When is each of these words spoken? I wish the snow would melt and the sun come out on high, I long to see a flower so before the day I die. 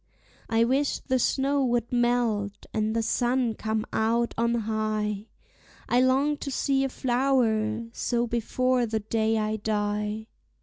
I 0.49 0.63
wish 0.63 0.97
the 0.97 1.19
snow 1.19 1.63
would 1.63 1.91
melt 1.91 2.65
and 2.73 2.95
the 2.95 3.03
sun 3.03 3.53
come 3.53 3.85
out 3.93 4.33
on 4.35 4.55
high, 4.55 5.27
I 5.87 6.01
long 6.01 6.37
to 6.37 6.49
see 6.49 6.83
a 6.83 6.89
flower 6.89 7.85
so 7.91 8.25
before 8.25 8.87
the 8.87 9.01
day 9.01 9.37
I 9.37 9.57
die. 9.57 10.25